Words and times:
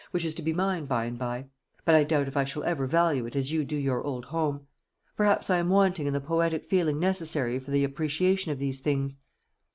which 0.09 0.25
is 0.25 0.33
to 0.33 0.41
be 0.41 0.51
mine 0.51 0.87
by 0.87 1.05
and 1.05 1.19
by; 1.19 1.45
but 1.85 1.93
I 1.93 2.03
doubt 2.03 2.27
if 2.27 2.35
I 2.35 2.43
shall 2.43 2.63
ever 2.63 2.87
value 2.87 3.27
it 3.27 3.35
as 3.35 3.51
you 3.51 3.63
do 3.63 3.75
your 3.77 4.01
old 4.03 4.25
home. 4.25 4.65
Perhaps 5.15 5.51
I 5.51 5.57
am 5.59 5.69
wanting 5.69 6.07
in 6.07 6.13
the 6.13 6.19
poetic 6.19 6.65
feeling 6.65 6.97
necessary 6.99 7.59
for 7.59 7.69
the 7.69 7.83
appreciation 7.83 8.51
of 8.51 8.57
these 8.57 8.79
things." 8.79 9.19